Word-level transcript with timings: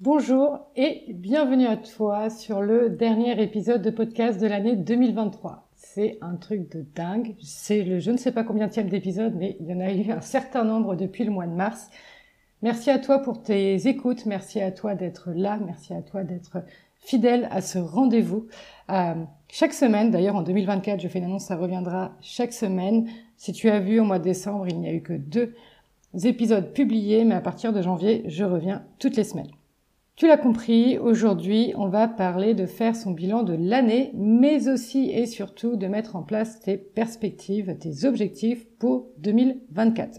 Bonjour 0.00 0.60
et 0.76 1.06
bienvenue 1.08 1.66
à 1.66 1.76
toi 1.76 2.30
sur 2.30 2.62
le 2.62 2.88
dernier 2.88 3.42
épisode 3.42 3.82
de 3.82 3.90
podcast 3.90 4.40
de 4.40 4.46
l'année 4.46 4.76
2023. 4.76 5.68
C'est 5.74 6.18
un 6.20 6.36
truc 6.36 6.70
de 6.70 6.86
dingue. 6.94 7.34
C'est 7.42 7.82
le 7.82 7.98
je 7.98 8.12
ne 8.12 8.16
sais 8.16 8.30
pas 8.30 8.44
combien 8.44 8.68
de 8.68 8.80
d'épisode, 8.82 9.34
mais 9.34 9.56
il 9.58 9.66
y 9.66 9.74
en 9.74 9.80
a 9.80 9.92
eu 9.92 10.12
un 10.12 10.20
certain 10.20 10.62
nombre 10.62 10.94
depuis 10.94 11.24
le 11.24 11.32
mois 11.32 11.48
de 11.48 11.52
mars. 11.52 11.90
Merci 12.62 12.90
à 12.90 13.00
toi 13.00 13.18
pour 13.18 13.42
tes 13.42 13.88
écoutes, 13.88 14.24
merci 14.24 14.60
à 14.60 14.70
toi 14.70 14.94
d'être 14.94 15.32
là, 15.34 15.58
merci 15.66 15.92
à 15.92 16.02
toi 16.02 16.22
d'être 16.22 16.58
fidèle 17.00 17.48
à 17.50 17.60
ce 17.60 17.80
rendez-vous. 17.80 18.46
Euh, 18.90 19.14
chaque 19.48 19.74
semaine, 19.74 20.12
d'ailleurs 20.12 20.36
en 20.36 20.42
2024, 20.42 21.00
je 21.00 21.08
fais 21.08 21.18
une 21.18 21.24
annonce, 21.24 21.46
ça 21.46 21.56
reviendra 21.56 22.12
chaque 22.20 22.52
semaine. 22.52 23.08
Si 23.36 23.52
tu 23.52 23.68
as 23.68 23.80
vu 23.80 23.98
au 23.98 24.04
mois 24.04 24.20
de 24.20 24.24
décembre, 24.24 24.68
il 24.68 24.78
n'y 24.78 24.88
a 24.88 24.92
eu 24.92 25.02
que 25.02 25.14
deux 25.14 25.56
épisodes 26.22 26.72
publiés, 26.72 27.24
mais 27.24 27.34
à 27.34 27.40
partir 27.40 27.72
de 27.72 27.82
janvier, 27.82 28.22
je 28.28 28.44
reviens 28.44 28.84
toutes 29.00 29.16
les 29.16 29.24
semaines. 29.24 29.50
Tu 30.18 30.26
l'as 30.26 30.36
compris, 30.36 30.98
aujourd'hui, 30.98 31.72
on 31.76 31.86
va 31.86 32.08
parler 32.08 32.52
de 32.52 32.66
faire 32.66 32.96
son 32.96 33.12
bilan 33.12 33.44
de 33.44 33.54
l'année, 33.56 34.10
mais 34.16 34.68
aussi 34.68 35.10
et 35.10 35.26
surtout 35.26 35.76
de 35.76 35.86
mettre 35.86 36.16
en 36.16 36.24
place 36.24 36.58
tes 36.58 36.76
perspectives, 36.76 37.78
tes 37.78 38.04
objectifs 38.04 38.66
pour 38.80 39.06
2024. 39.18 40.18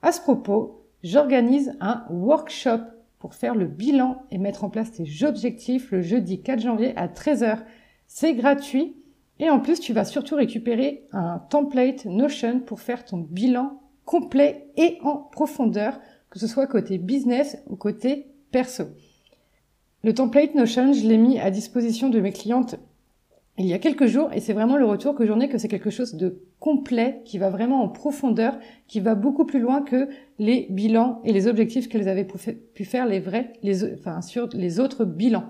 À 0.00 0.12
ce 0.12 0.20
propos, 0.20 0.86
j'organise 1.02 1.76
un 1.80 2.04
workshop 2.08 2.82
pour 3.18 3.34
faire 3.34 3.56
le 3.56 3.66
bilan 3.66 4.22
et 4.30 4.38
mettre 4.38 4.62
en 4.62 4.70
place 4.70 4.92
tes 4.92 5.24
objectifs 5.24 5.90
le 5.90 6.02
jeudi 6.02 6.40
4 6.40 6.60
janvier 6.60 6.96
à 6.96 7.08
13h. 7.08 7.64
C'est 8.06 8.34
gratuit 8.34 8.94
et 9.40 9.50
en 9.50 9.58
plus, 9.58 9.80
tu 9.80 9.92
vas 9.92 10.04
surtout 10.04 10.36
récupérer 10.36 11.08
un 11.10 11.40
template 11.50 12.04
Notion 12.04 12.60
pour 12.60 12.80
faire 12.80 13.04
ton 13.04 13.18
bilan 13.18 13.80
complet 14.04 14.68
et 14.76 14.98
en 15.02 15.16
profondeur, 15.16 15.98
que 16.30 16.38
ce 16.38 16.46
soit 16.46 16.68
côté 16.68 16.98
business 16.98 17.60
ou 17.66 17.74
côté 17.74 18.28
perso. 18.52 18.84
Le 20.04 20.14
template 20.14 20.54
Notion, 20.54 20.92
je 20.92 21.06
l'ai 21.06 21.18
mis 21.18 21.38
à 21.38 21.50
disposition 21.50 22.08
de 22.08 22.20
mes 22.20 22.32
clientes 22.32 22.76
il 23.58 23.66
y 23.66 23.74
a 23.74 23.78
quelques 23.78 24.06
jours 24.06 24.32
et 24.32 24.40
c'est 24.40 24.54
vraiment 24.54 24.76
le 24.76 24.86
retour 24.86 25.14
que 25.14 25.26
j'en 25.26 25.38
ai 25.38 25.48
que 25.48 25.58
c'est 25.58 25.68
quelque 25.68 25.90
chose 25.90 26.14
de 26.14 26.42
complet 26.58 27.20
qui 27.24 27.38
va 27.38 27.50
vraiment 27.50 27.82
en 27.82 27.88
profondeur, 27.88 28.58
qui 28.88 29.00
va 29.00 29.14
beaucoup 29.14 29.44
plus 29.44 29.60
loin 29.60 29.82
que 29.82 30.08
les 30.38 30.66
bilans 30.70 31.20
et 31.24 31.32
les 31.32 31.46
objectifs 31.46 31.88
qu'elles 31.88 32.08
avaient 32.08 32.26
pu 32.26 32.84
faire 32.84 33.06
les 33.06 33.20
vrais, 33.20 33.52
les, 33.62 33.92
enfin 33.94 34.22
sur 34.22 34.48
les 34.54 34.80
autres 34.80 35.04
bilans. 35.04 35.44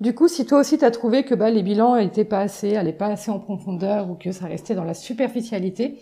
Du 0.00 0.14
coup, 0.14 0.28
si 0.28 0.44
toi 0.44 0.58
aussi 0.58 0.76
tu 0.76 0.84
as 0.84 0.90
trouvé 0.90 1.22
que 1.22 1.34
bah, 1.34 1.50
les 1.50 1.62
bilans 1.62 1.96
n'étaient 1.96 2.24
pas 2.24 2.40
assez, 2.40 2.72
n'allaient 2.72 2.92
pas 2.92 3.06
assez 3.06 3.30
en 3.30 3.38
profondeur 3.38 4.10
ou 4.10 4.14
que 4.14 4.32
ça 4.32 4.46
restait 4.46 4.74
dans 4.74 4.84
la 4.84 4.94
superficialité, 4.94 5.98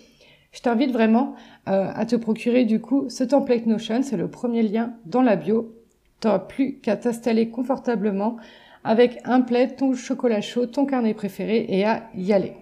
je 0.50 0.60
t'invite 0.60 0.92
vraiment 0.92 1.34
euh, 1.68 1.90
à 1.94 2.06
te 2.06 2.16
procurer 2.16 2.64
du 2.64 2.80
coup 2.80 3.08
ce 3.08 3.22
template 3.22 3.66
Notion, 3.66 4.02
c'est 4.02 4.16
le 4.16 4.28
premier 4.28 4.62
lien 4.62 4.94
dans 5.04 5.22
la 5.22 5.36
bio 5.36 5.74
n'auras 6.22 6.38
plus 6.40 6.78
qu'à 6.78 6.96
t'installer 6.96 7.48
confortablement 7.50 8.36
avec 8.84 9.20
un 9.24 9.40
plaid, 9.40 9.76
ton 9.76 9.94
chocolat 9.94 10.40
chaud, 10.40 10.66
ton 10.66 10.84
carnet 10.84 11.14
préféré 11.14 11.66
et 11.68 11.84
à 11.84 12.04
y 12.14 12.32
aller. 12.32 12.52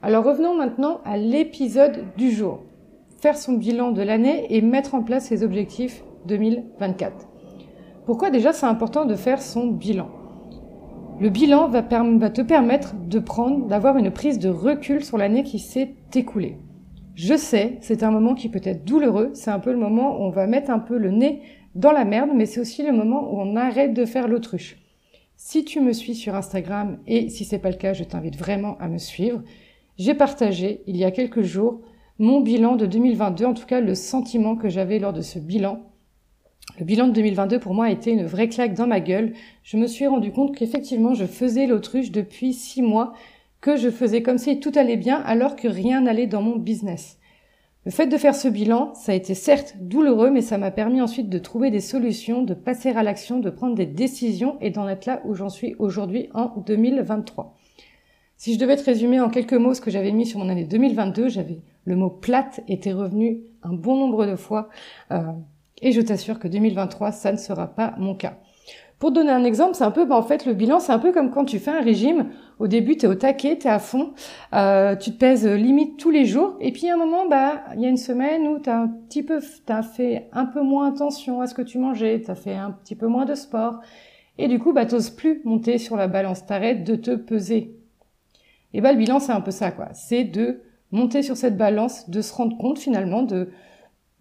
Alors 0.00 0.24
revenons 0.24 0.56
maintenant 0.56 1.00
à 1.04 1.16
l'épisode 1.16 2.04
du 2.16 2.30
jour. 2.30 2.60
Faire 3.20 3.36
son 3.36 3.52
bilan 3.52 3.92
de 3.92 4.02
l'année 4.02 4.46
et 4.50 4.60
mettre 4.62 4.94
en 4.94 5.02
place 5.02 5.26
ses 5.26 5.44
objectifs 5.44 6.02
2024. 6.26 7.28
Pourquoi 8.04 8.30
déjà 8.30 8.52
c'est 8.52 8.66
important 8.66 9.04
de 9.04 9.14
faire 9.14 9.40
son 9.40 9.68
bilan? 9.68 10.08
Le 11.20 11.28
bilan 11.28 11.68
va, 11.68 11.82
va 11.82 12.30
te 12.30 12.40
permettre 12.40 12.96
de 12.96 13.20
prendre, 13.20 13.66
d'avoir 13.66 13.96
une 13.96 14.10
prise 14.10 14.40
de 14.40 14.48
recul 14.48 15.04
sur 15.04 15.18
l'année 15.18 15.44
qui 15.44 15.60
s'est 15.60 15.94
écoulée. 16.14 16.58
Je 17.14 17.36
sais, 17.36 17.76
c'est 17.80 18.02
un 18.02 18.10
moment 18.10 18.34
qui 18.34 18.48
peut 18.48 18.60
être 18.64 18.84
douloureux, 18.84 19.30
c'est 19.34 19.50
un 19.50 19.60
peu 19.60 19.70
le 19.70 19.78
moment 19.78 20.16
où 20.16 20.22
on 20.22 20.30
va 20.30 20.46
mettre 20.46 20.70
un 20.70 20.78
peu 20.78 20.96
le 20.96 21.10
nez 21.10 21.42
dans 21.74 21.92
la 21.92 22.04
merde, 22.04 22.30
mais 22.34 22.46
c'est 22.46 22.60
aussi 22.60 22.82
le 22.82 22.92
moment 22.92 23.32
où 23.32 23.40
on 23.40 23.56
arrête 23.56 23.94
de 23.94 24.04
faire 24.04 24.28
l'autruche. 24.28 24.76
Si 25.36 25.64
tu 25.64 25.80
me 25.80 25.92
suis 25.92 26.14
sur 26.14 26.34
Instagram, 26.34 26.98
et 27.06 27.28
si 27.28 27.44
c'est 27.44 27.58
pas 27.58 27.70
le 27.70 27.76
cas, 27.76 27.92
je 27.94 28.04
t'invite 28.04 28.36
vraiment 28.36 28.76
à 28.78 28.88
me 28.88 28.98
suivre, 28.98 29.42
j'ai 29.98 30.14
partagé 30.14 30.82
il 30.86 30.96
y 30.96 31.04
a 31.04 31.10
quelques 31.10 31.42
jours 31.42 31.80
mon 32.18 32.40
bilan 32.40 32.76
de 32.76 32.86
2022, 32.86 33.44
en 33.44 33.54
tout 33.54 33.66
cas 33.66 33.80
le 33.80 33.94
sentiment 33.94 34.54
que 34.54 34.68
j'avais 34.68 34.98
lors 34.98 35.12
de 35.12 35.22
ce 35.22 35.38
bilan. 35.38 35.80
Le 36.78 36.84
bilan 36.84 37.08
de 37.08 37.12
2022 37.12 37.58
pour 37.58 37.74
moi 37.74 37.86
a 37.86 37.90
été 37.90 38.12
une 38.12 38.24
vraie 38.24 38.48
claque 38.48 38.74
dans 38.74 38.86
ma 38.86 39.00
gueule. 39.00 39.32
Je 39.62 39.76
me 39.76 39.86
suis 39.86 40.06
rendu 40.06 40.30
compte 40.30 40.54
qu'effectivement 40.54 41.14
je 41.14 41.24
faisais 41.24 41.66
l'autruche 41.66 42.12
depuis 42.12 42.52
six 42.52 42.82
mois, 42.82 43.12
que 43.60 43.76
je 43.76 43.90
faisais 43.90 44.22
comme 44.22 44.38
si 44.38 44.60
tout 44.60 44.72
allait 44.76 44.96
bien 44.96 45.20
alors 45.22 45.56
que 45.56 45.68
rien 45.68 46.02
n'allait 46.02 46.26
dans 46.26 46.42
mon 46.42 46.56
business. 46.56 47.18
Le 47.84 47.90
fait 47.90 48.06
de 48.06 48.16
faire 48.16 48.36
ce 48.36 48.46
bilan, 48.46 48.94
ça 48.94 49.10
a 49.10 49.14
été 49.16 49.34
certes 49.34 49.74
douloureux, 49.80 50.30
mais 50.30 50.40
ça 50.40 50.56
m'a 50.56 50.70
permis 50.70 51.00
ensuite 51.00 51.28
de 51.28 51.38
trouver 51.38 51.72
des 51.72 51.80
solutions, 51.80 52.42
de 52.42 52.54
passer 52.54 52.90
à 52.90 53.02
l'action, 53.02 53.40
de 53.40 53.50
prendre 53.50 53.74
des 53.74 53.86
décisions 53.86 54.56
et 54.60 54.70
d'en 54.70 54.88
être 54.88 55.06
là 55.06 55.20
où 55.24 55.34
j'en 55.34 55.48
suis 55.48 55.74
aujourd'hui 55.80 56.28
en 56.32 56.52
2023. 56.64 57.56
Si 58.36 58.54
je 58.54 58.58
devais 58.58 58.76
te 58.76 58.84
résumer 58.84 59.20
en 59.20 59.30
quelques 59.30 59.54
mots 59.54 59.74
ce 59.74 59.80
que 59.80 59.90
j'avais 59.90 60.12
mis 60.12 60.26
sur 60.26 60.38
mon 60.38 60.48
année 60.48 60.64
2022, 60.64 61.28
j'avais 61.28 61.60
le 61.84 61.96
mot 61.96 62.10
plate 62.10 62.60
était 62.68 62.92
revenu 62.92 63.40
un 63.64 63.72
bon 63.72 63.96
nombre 63.96 64.26
de 64.26 64.36
fois 64.36 64.68
euh, 65.10 65.32
et 65.80 65.90
je 65.90 66.00
t'assure 66.00 66.38
que 66.38 66.46
2023, 66.46 67.10
ça 67.10 67.32
ne 67.32 67.36
sera 67.36 67.66
pas 67.66 67.94
mon 67.98 68.14
cas. 68.14 68.38
Pour 69.02 69.10
donner 69.10 69.32
un 69.32 69.42
exemple, 69.42 69.74
c'est 69.74 69.82
un 69.82 69.90
peu, 69.90 70.04
bah, 70.04 70.14
en 70.14 70.22
fait, 70.22 70.46
le 70.46 70.54
bilan, 70.54 70.78
c'est 70.78 70.92
un 70.92 71.00
peu 71.00 71.10
comme 71.10 71.32
quand 71.32 71.44
tu 71.44 71.58
fais 71.58 71.72
un 71.72 71.80
régime. 71.80 72.28
Au 72.60 72.68
début, 72.68 72.96
tu 72.96 73.06
es 73.06 73.08
au 73.08 73.16
taquet, 73.16 73.58
tu 73.58 73.66
es 73.66 73.70
à 73.70 73.80
fond, 73.80 74.12
euh, 74.54 74.94
tu 74.94 75.10
te 75.10 75.16
pèses 75.16 75.44
limite 75.44 75.98
tous 75.98 76.10
les 76.10 76.24
jours. 76.24 76.56
Et 76.60 76.70
puis, 76.70 76.88
à 76.88 76.94
un 76.94 76.96
moment, 76.96 77.26
bah, 77.26 77.64
il 77.74 77.80
y 77.80 77.86
a 77.86 77.88
une 77.88 77.96
semaine 77.96 78.46
où 78.46 78.60
tu 78.60 78.70
as 78.70 78.78
un 78.78 78.86
petit 78.86 79.24
peu, 79.24 79.40
as 79.66 79.82
fait 79.82 80.28
un 80.32 80.46
peu 80.46 80.62
moins 80.62 80.86
attention 80.88 81.40
à 81.40 81.48
ce 81.48 81.54
que 81.54 81.62
tu 81.62 81.78
mangeais, 81.78 82.22
tu 82.24 82.30
as 82.30 82.36
fait 82.36 82.54
un 82.54 82.70
petit 82.70 82.94
peu 82.94 83.08
moins 83.08 83.24
de 83.24 83.34
sport. 83.34 83.80
Et 84.38 84.46
du 84.46 84.60
coup, 84.60 84.72
bah, 84.72 84.86
t'oses 84.86 85.10
plus 85.10 85.42
monter 85.44 85.78
sur 85.78 85.96
la 85.96 86.06
balance, 86.06 86.46
t'arrêtes 86.46 86.84
de 86.84 86.94
te 86.94 87.16
peser. 87.16 87.74
Et 88.72 88.80
bah, 88.80 88.92
le 88.92 88.98
bilan, 88.98 89.18
c'est 89.18 89.32
un 89.32 89.40
peu 89.40 89.50
ça, 89.50 89.72
quoi. 89.72 89.88
C'est 89.94 90.22
de 90.22 90.60
monter 90.92 91.24
sur 91.24 91.36
cette 91.36 91.56
balance, 91.56 92.08
de 92.08 92.20
se 92.20 92.32
rendre 92.32 92.56
compte 92.56 92.78
finalement 92.78 93.24
de, 93.24 93.48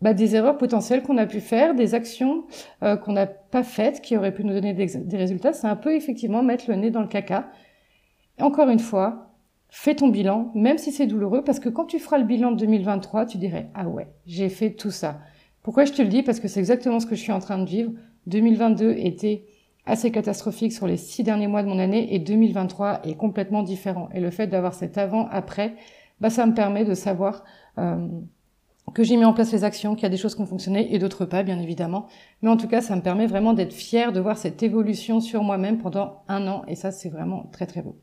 bah, 0.01 0.13
des 0.13 0.35
erreurs 0.35 0.57
potentielles 0.57 1.03
qu'on 1.03 1.17
a 1.17 1.25
pu 1.25 1.39
faire, 1.39 1.75
des 1.75 1.93
actions 1.93 2.45
euh, 2.83 2.95
qu'on 2.95 3.13
n'a 3.13 3.27
pas 3.27 3.63
faites, 3.63 4.01
qui 4.01 4.17
auraient 4.17 4.33
pu 4.33 4.43
nous 4.43 4.53
donner 4.53 4.73
des, 4.73 5.17
résultats. 5.17 5.53
C'est 5.53 5.67
un 5.67 5.75
peu 5.75 5.95
effectivement 5.95 6.43
mettre 6.43 6.65
le 6.69 6.75
nez 6.75 6.91
dans 6.91 7.01
le 7.01 7.07
caca. 7.07 7.51
encore 8.39 8.69
une 8.69 8.79
fois, 8.79 9.35
fais 9.69 9.95
ton 9.95 10.07
bilan, 10.07 10.51
même 10.55 10.77
si 10.77 10.91
c'est 10.91 11.07
douloureux, 11.07 11.43
parce 11.43 11.59
que 11.59 11.69
quand 11.69 11.85
tu 11.85 11.99
feras 11.99 12.17
le 12.17 12.25
bilan 12.25 12.51
de 12.51 12.57
2023, 12.57 13.25
tu 13.25 13.37
dirais 13.37 13.69
ah 13.73 13.87
ouais, 13.87 14.07
j'ai 14.25 14.49
fait 14.49 14.71
tout 14.71 14.91
ça. 14.91 15.19
Pourquoi 15.63 15.85
je 15.85 15.93
te 15.93 16.01
le 16.01 16.07
dis? 16.07 16.23
Parce 16.23 16.39
que 16.39 16.47
c'est 16.47 16.59
exactement 16.59 16.99
ce 16.99 17.05
que 17.05 17.15
je 17.15 17.21
suis 17.21 17.31
en 17.31 17.39
train 17.39 17.59
de 17.59 17.69
vivre. 17.69 17.91
2022 18.27 18.95
était 18.97 19.45
assez 19.85 20.11
catastrophique 20.11 20.73
sur 20.73 20.87
les 20.87 20.97
six 20.97 21.23
derniers 21.23 21.47
mois 21.47 21.63
de 21.63 21.67
mon 21.67 21.79
année 21.79 22.13
et 22.13 22.19
2023 22.19 23.01
est 23.05 23.15
complètement 23.15 23.63
différent. 23.63 24.09
Et 24.13 24.19
le 24.19 24.31
fait 24.31 24.47
d'avoir 24.47 24.73
cet 24.73 24.97
avant-après, 24.97 25.75
bah, 26.19 26.29
ça 26.29 26.45
me 26.45 26.53
permet 26.53 26.85
de 26.85 26.93
savoir 26.93 27.43
euh, 27.77 28.07
que 28.93 29.03
j'ai 29.03 29.17
mis 29.17 29.25
en 29.25 29.33
place 29.33 29.51
les 29.51 29.63
actions, 29.63 29.95
qu'il 29.95 30.03
y 30.03 30.05
a 30.05 30.09
des 30.09 30.17
choses 30.17 30.35
qui 30.35 30.41
ont 30.41 30.45
fonctionné 30.45 30.93
et 30.93 30.99
d'autres 30.99 31.25
pas, 31.25 31.43
bien 31.43 31.59
évidemment. 31.59 32.07
Mais 32.41 32.49
en 32.49 32.57
tout 32.57 32.67
cas, 32.67 32.81
ça 32.81 32.95
me 32.95 33.01
permet 33.01 33.27
vraiment 33.27 33.53
d'être 33.53 33.73
fière 33.73 34.11
de 34.11 34.19
voir 34.19 34.37
cette 34.37 34.63
évolution 34.63 35.19
sur 35.19 35.43
moi-même 35.43 35.77
pendant 35.77 36.23
un 36.27 36.47
an 36.47 36.63
et 36.67 36.75
ça, 36.75 36.91
c'est 36.91 37.09
vraiment 37.09 37.49
très 37.51 37.65
très 37.65 37.81
beau. 37.81 37.95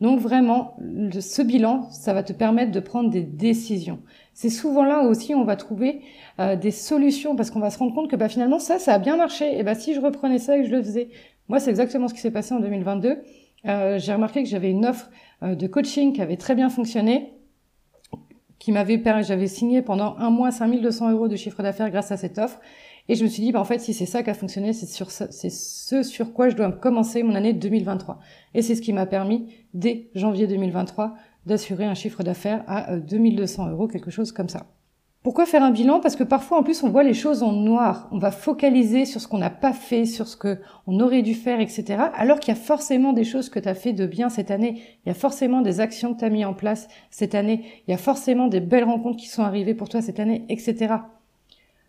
Donc 0.00 0.18
vraiment, 0.18 0.76
ce 1.20 1.42
bilan, 1.42 1.88
ça 1.90 2.12
va 2.12 2.24
te 2.24 2.32
permettre 2.32 2.72
de 2.72 2.80
prendre 2.80 3.08
des 3.08 3.22
décisions. 3.22 4.00
C'est 4.34 4.50
souvent 4.50 4.84
là 4.84 5.02
aussi 5.02 5.32
où 5.32 5.38
on 5.38 5.44
va 5.44 5.54
trouver 5.54 6.00
euh, 6.40 6.56
des 6.56 6.72
solutions 6.72 7.36
parce 7.36 7.52
qu'on 7.52 7.60
va 7.60 7.70
se 7.70 7.78
rendre 7.78 7.94
compte 7.94 8.10
que 8.10 8.16
bah, 8.16 8.28
finalement 8.28 8.58
ça, 8.58 8.80
ça 8.80 8.94
a 8.94 8.98
bien 8.98 9.16
marché. 9.16 9.56
Et 9.56 9.62
bah 9.62 9.76
si 9.76 9.94
je 9.94 10.00
reprenais 10.00 10.38
ça 10.38 10.56
et 10.56 10.62
que 10.62 10.68
je 10.68 10.74
le 10.74 10.82
faisais, 10.82 11.08
moi 11.48 11.60
c'est 11.60 11.70
exactement 11.70 12.08
ce 12.08 12.14
qui 12.14 12.20
s'est 12.20 12.32
passé 12.32 12.52
en 12.52 12.58
2022. 12.58 13.22
Euh, 13.66 13.98
j'ai 14.00 14.12
remarqué 14.12 14.42
que 14.42 14.48
j'avais 14.48 14.70
une 14.70 14.86
offre 14.86 15.08
euh, 15.44 15.54
de 15.54 15.68
coaching 15.68 16.12
qui 16.12 16.20
avait 16.20 16.36
très 16.36 16.56
bien 16.56 16.68
fonctionné 16.68 17.34
qui 18.62 18.70
m'avait 18.70 19.02
j'avais 19.24 19.48
signé 19.48 19.82
pendant 19.82 20.14
un 20.18 20.30
mois 20.30 20.52
5200 20.52 21.10
euros 21.10 21.26
de 21.26 21.34
chiffre 21.34 21.64
d'affaires 21.64 21.90
grâce 21.90 22.12
à 22.12 22.16
cette 22.16 22.38
offre. 22.38 22.60
Et 23.08 23.16
je 23.16 23.24
me 23.24 23.28
suis 23.28 23.42
dit, 23.42 23.50
bah, 23.50 23.58
en 23.58 23.64
fait, 23.64 23.80
si 23.80 23.92
c'est 23.92 24.06
ça 24.06 24.22
qui 24.22 24.30
a 24.30 24.34
fonctionné, 24.34 24.72
c'est 24.72 24.86
ce 24.86 26.02
sur 26.04 26.32
quoi 26.32 26.48
je 26.48 26.54
dois 26.54 26.70
commencer 26.70 27.24
mon 27.24 27.34
année 27.34 27.54
2023. 27.54 28.20
Et 28.54 28.62
c'est 28.62 28.76
ce 28.76 28.80
qui 28.80 28.92
m'a 28.92 29.04
permis, 29.04 29.52
dès 29.74 30.10
janvier 30.14 30.46
2023, 30.46 31.16
d'assurer 31.44 31.86
un 31.86 31.94
chiffre 31.94 32.22
d'affaires 32.22 32.62
à 32.68 32.98
2200 32.98 33.66
euh, 33.66 33.70
euros, 33.72 33.88
quelque 33.88 34.12
chose 34.12 34.30
comme 34.30 34.48
ça. 34.48 34.68
Pourquoi 35.22 35.46
faire 35.46 35.62
un 35.62 35.70
bilan? 35.70 36.00
Parce 36.00 36.16
que 36.16 36.24
parfois, 36.24 36.58
en 36.58 36.64
plus, 36.64 36.82
on 36.82 36.88
voit 36.88 37.04
les 37.04 37.14
choses 37.14 37.44
en 37.44 37.52
noir. 37.52 38.08
On 38.10 38.18
va 38.18 38.32
focaliser 38.32 39.04
sur 39.04 39.20
ce 39.20 39.28
qu'on 39.28 39.38
n'a 39.38 39.50
pas 39.50 39.72
fait, 39.72 40.04
sur 40.04 40.26
ce 40.26 40.36
qu'on 40.36 40.98
aurait 40.98 41.22
dû 41.22 41.34
faire, 41.34 41.60
etc. 41.60 42.06
Alors 42.16 42.40
qu'il 42.40 42.52
y 42.52 42.56
a 42.56 42.60
forcément 42.60 43.12
des 43.12 43.22
choses 43.22 43.48
que 43.48 43.60
tu 43.60 43.68
as 43.68 43.74
fait 43.74 43.92
de 43.92 44.04
bien 44.04 44.30
cette 44.30 44.50
année. 44.50 44.82
Il 45.04 45.08
y 45.08 45.12
a 45.12 45.14
forcément 45.14 45.60
des 45.60 45.78
actions 45.78 46.12
que 46.12 46.18
tu 46.18 46.24
as 46.24 46.30
mis 46.30 46.44
en 46.44 46.54
place 46.54 46.88
cette 47.10 47.36
année. 47.36 47.64
Il 47.86 47.92
y 47.92 47.94
a 47.94 47.98
forcément 47.98 48.48
des 48.48 48.58
belles 48.58 48.82
rencontres 48.82 49.18
qui 49.18 49.28
sont 49.28 49.42
arrivées 49.42 49.74
pour 49.74 49.88
toi 49.88 50.02
cette 50.02 50.18
année, 50.18 50.44
etc. 50.48 50.94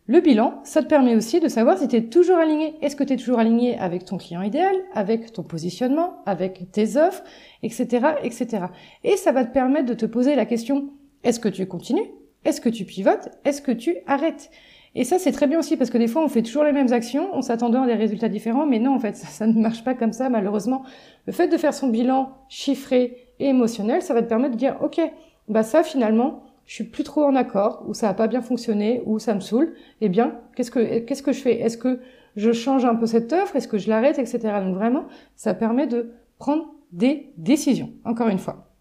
Le 0.05 0.19
bilan, 0.19 0.59
ça 0.63 0.83
te 0.83 0.87
permet 0.87 1.15
aussi 1.15 1.39
de 1.39 1.47
savoir 1.47 1.79
si 1.79 1.87
tu 1.87 1.95
es 1.95 2.03
toujours 2.03 2.37
aligné. 2.37 2.75
Est-ce 2.81 2.95
que 2.95 3.03
tu 3.03 3.13
es 3.13 3.17
toujours 3.17 3.39
aligné 3.39 3.79
avec 3.79 4.05
ton 4.05 4.17
client 4.17 4.43
idéal, 4.43 4.75
avec 4.93 5.33
ton 5.33 5.41
positionnement, 5.41 6.21
avec 6.27 6.71
tes 6.71 6.97
offres, 6.97 7.23
etc., 7.63 8.09
etc. 8.21 8.65
Et 9.03 9.17
ça 9.17 9.31
va 9.31 9.43
te 9.43 9.53
permettre 9.53 9.87
de 9.87 9.93
te 9.95 10.05
poser 10.05 10.35
la 10.35 10.45
question, 10.45 10.89
est-ce 11.23 11.39
que 11.39 11.49
tu 11.49 11.65
continues? 11.65 12.11
Est-ce 12.45 12.61
que 12.61 12.69
tu 12.69 12.85
pivotes? 12.85 13.29
Est-ce 13.45 13.61
que 13.61 13.71
tu 13.71 13.95
arrêtes? 14.07 14.51
Et 14.95 15.05
ça, 15.05 15.17
c'est 15.17 15.31
très 15.31 15.47
bien 15.47 15.57
aussi 15.57 15.75
parce 15.75 15.89
que 15.89 15.97
des 15.97 16.07
fois, 16.07 16.23
on 16.23 16.27
fait 16.27 16.43
toujours 16.43 16.63
les 16.63 16.71
mêmes 16.71 16.93
actions, 16.93 17.29
on 17.33 17.41
s'attendant 17.41 17.83
à 17.83 17.87
des 17.87 17.95
résultats 17.95 18.29
différents, 18.29 18.67
mais 18.67 18.79
non, 18.79 18.93
en 18.93 18.99
fait, 18.99 19.15
ça, 19.15 19.47
ne 19.47 19.59
marche 19.59 19.83
pas 19.83 19.95
comme 19.95 20.13
ça, 20.13 20.29
malheureusement. 20.29 20.83
Le 21.25 21.33
fait 21.33 21.47
de 21.47 21.57
faire 21.57 21.73
son 21.73 21.87
bilan 21.87 22.29
chiffré 22.49 23.17
et 23.39 23.47
émotionnel, 23.47 24.01
ça 24.01 24.13
va 24.13 24.21
te 24.21 24.27
permettre 24.27 24.53
de 24.53 24.59
dire, 24.59 24.77
OK, 24.81 25.01
bah 25.47 25.63
ça, 25.63 25.83
finalement, 25.83 26.43
je 26.65 26.75
suis 26.75 26.83
plus 26.83 27.03
trop 27.03 27.23
en 27.23 27.35
accord, 27.35 27.83
ou 27.87 27.93
ça 27.93 28.07
n'a 28.07 28.13
pas 28.13 28.27
bien 28.27 28.41
fonctionné, 28.41 29.01
ou 29.05 29.19
ça 29.19 29.33
me 29.33 29.39
saoule. 29.39 29.73
Eh 30.01 30.09
bien, 30.09 30.39
qu'est-ce 30.55 30.71
que, 30.71 30.99
qu'est-ce 30.99 31.23
que 31.23 31.33
je 31.33 31.41
fais? 31.41 31.59
Est-ce 31.59 31.77
que 31.77 31.99
je 32.35 32.51
change 32.51 32.85
un 32.85 32.95
peu 32.95 33.05
cette 33.05 33.33
offre? 33.33 33.55
Est-ce 33.55 33.67
que 33.67 33.77
je 33.77 33.89
l'arrête, 33.89 34.19
etc. 34.19 34.39
Donc 34.63 34.75
vraiment, 34.75 35.05
ça 35.35 35.53
permet 35.53 35.87
de 35.87 36.13
prendre 36.37 36.65
des 36.91 37.31
décisions, 37.37 37.91
encore 38.05 38.29
une 38.29 38.37
fois. 38.37 38.72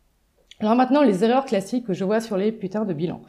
Alors 0.62 0.76
maintenant, 0.76 1.02
les 1.02 1.24
erreurs 1.24 1.44
classiques 1.44 1.86
que 1.86 1.92
je 1.92 2.04
vois 2.04 2.20
sur 2.20 2.36
les 2.36 2.52
putains 2.52 2.84
de 2.84 2.94
bilans. 2.94 3.22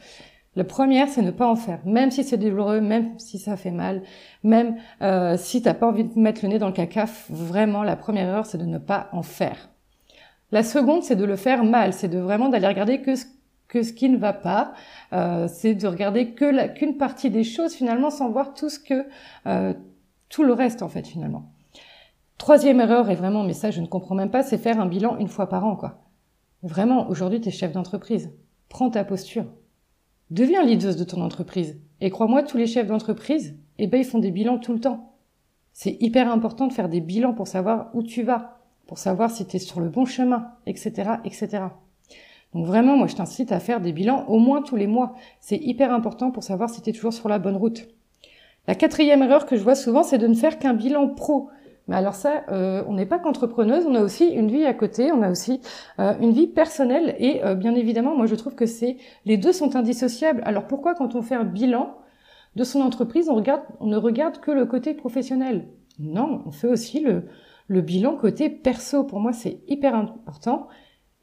La 0.54 0.62
première, 0.62 1.08
c'est 1.08 1.20
ne 1.20 1.32
pas 1.32 1.48
en 1.48 1.56
faire, 1.56 1.80
même 1.84 2.12
si 2.12 2.22
c'est 2.22 2.36
douloureux, 2.36 2.80
même 2.80 3.18
si 3.18 3.40
ça 3.40 3.56
fait 3.56 3.72
mal, 3.72 4.02
même 4.44 4.76
euh, 5.02 5.36
si 5.36 5.60
t'as 5.60 5.74
pas 5.74 5.88
envie 5.88 6.04
de 6.04 6.16
mettre 6.16 6.42
le 6.44 6.50
nez 6.50 6.60
dans 6.60 6.68
le 6.68 6.72
caca. 6.72 7.06
Vraiment, 7.28 7.82
la 7.82 7.96
première 7.96 8.28
erreur, 8.28 8.46
c'est 8.46 8.58
de 8.58 8.64
ne 8.64 8.78
pas 8.78 9.08
en 9.10 9.22
faire. 9.22 9.68
La 10.52 10.62
seconde, 10.62 11.02
c'est 11.02 11.16
de 11.16 11.24
le 11.24 11.34
faire 11.34 11.64
mal, 11.64 11.92
c'est 11.92 12.06
de 12.06 12.20
vraiment 12.20 12.50
d'aller 12.50 12.68
regarder 12.68 13.00
que 13.00 13.16
ce, 13.16 13.24
que 13.66 13.82
ce 13.82 13.92
qui 13.92 14.08
ne 14.08 14.16
va 14.16 14.32
pas, 14.32 14.72
euh, 15.12 15.48
c'est 15.48 15.74
de 15.74 15.88
regarder 15.88 16.34
que 16.34 16.68
qu'une 16.68 16.98
partie 16.98 17.30
des 17.30 17.42
choses 17.42 17.74
finalement, 17.74 18.10
sans 18.10 18.30
voir 18.30 18.54
tout 18.54 18.68
ce 18.68 18.78
que 18.78 19.06
euh, 19.48 19.74
tout 20.28 20.44
le 20.44 20.52
reste 20.52 20.82
en 20.82 20.88
fait 20.88 21.04
finalement. 21.04 21.50
Troisième 22.38 22.80
erreur, 22.80 23.10
et 23.10 23.16
vraiment, 23.16 23.42
mais 23.42 23.54
ça 23.54 23.72
je 23.72 23.80
ne 23.80 23.86
comprends 23.86 24.14
même 24.14 24.30
pas, 24.30 24.44
c'est 24.44 24.58
faire 24.58 24.78
un 24.78 24.86
bilan 24.86 25.16
une 25.18 25.26
fois 25.28 25.48
par 25.48 25.64
an 25.66 25.74
quoi. 25.74 26.03
Vraiment, 26.64 27.10
aujourd'hui, 27.10 27.42
tu 27.42 27.50
es 27.50 27.52
chef 27.52 27.72
d'entreprise. 27.72 28.32
Prends 28.70 28.88
ta 28.88 29.04
posture. 29.04 29.44
Deviens 30.30 30.64
leader 30.64 30.96
de 30.96 31.04
ton 31.04 31.20
entreprise. 31.20 31.78
Et 32.00 32.08
crois-moi, 32.08 32.42
tous 32.42 32.56
les 32.56 32.66
chefs 32.66 32.86
d'entreprise, 32.86 33.54
eh 33.76 33.86
ben, 33.86 33.98
ils 33.98 34.06
font 34.06 34.18
des 34.18 34.30
bilans 34.30 34.58
tout 34.58 34.72
le 34.72 34.80
temps. 34.80 35.12
C'est 35.74 35.98
hyper 36.00 36.32
important 36.32 36.66
de 36.66 36.72
faire 36.72 36.88
des 36.88 37.02
bilans 37.02 37.34
pour 37.34 37.48
savoir 37.48 37.90
où 37.92 38.02
tu 38.02 38.22
vas, 38.22 38.62
pour 38.86 38.96
savoir 38.96 39.30
si 39.30 39.46
tu 39.46 39.56
es 39.56 39.58
sur 39.58 39.78
le 39.78 39.90
bon 39.90 40.06
chemin, 40.06 40.52
etc., 40.64 41.16
etc. 41.26 41.64
Donc 42.54 42.64
vraiment, 42.64 42.96
moi, 42.96 43.08
je 43.08 43.16
t'incite 43.16 43.52
à 43.52 43.60
faire 43.60 43.82
des 43.82 43.92
bilans 43.92 44.24
au 44.28 44.38
moins 44.38 44.62
tous 44.62 44.76
les 44.76 44.86
mois. 44.86 45.12
C'est 45.40 45.58
hyper 45.58 45.92
important 45.92 46.30
pour 46.30 46.44
savoir 46.44 46.70
si 46.70 46.80
tu 46.80 46.88
es 46.88 46.92
toujours 46.94 47.12
sur 47.12 47.28
la 47.28 47.38
bonne 47.38 47.56
route. 47.56 47.88
La 48.66 48.74
quatrième 48.74 49.22
erreur 49.22 49.44
que 49.44 49.56
je 49.56 49.62
vois 49.62 49.74
souvent, 49.74 50.02
c'est 50.02 50.16
de 50.16 50.28
ne 50.28 50.34
faire 50.34 50.58
qu'un 50.58 50.72
bilan 50.72 51.08
pro. 51.08 51.50
Mais 51.86 51.96
alors 51.96 52.14
ça, 52.14 52.44
euh, 52.50 52.82
on 52.88 52.94
n'est 52.94 53.06
pas 53.06 53.18
qu'entrepreneuse, 53.18 53.84
on 53.86 53.94
a 53.94 54.00
aussi 54.00 54.26
une 54.28 54.50
vie 54.50 54.64
à 54.64 54.72
côté, 54.72 55.12
on 55.12 55.20
a 55.20 55.30
aussi 55.30 55.60
euh, 55.98 56.14
une 56.20 56.32
vie 56.32 56.46
personnelle 56.46 57.14
et 57.18 57.44
euh, 57.44 57.54
bien 57.54 57.74
évidemment, 57.74 58.16
moi 58.16 58.26
je 58.26 58.34
trouve 58.36 58.54
que 58.54 58.64
c'est 58.64 58.96
les 59.26 59.36
deux 59.36 59.52
sont 59.52 59.76
indissociables. 59.76 60.42
Alors 60.46 60.66
pourquoi 60.66 60.94
quand 60.94 61.14
on 61.14 61.20
fait 61.20 61.34
un 61.34 61.44
bilan 61.44 61.98
de 62.56 62.64
son 62.64 62.80
entreprise, 62.80 63.28
on 63.28 63.34
regarde, 63.34 63.62
on 63.80 63.86
ne 63.86 63.98
regarde 63.98 64.40
que 64.40 64.50
le 64.50 64.64
côté 64.64 64.94
professionnel? 64.94 65.68
Non, 65.98 66.42
on 66.46 66.50
fait 66.50 66.68
aussi 66.68 67.00
le, 67.00 67.80
bilan 67.80 68.16
côté 68.16 68.48
perso. 68.48 69.04
Pour 69.04 69.20
moi, 69.20 69.32
c'est 69.32 69.60
hyper 69.68 69.94
important. 69.94 70.68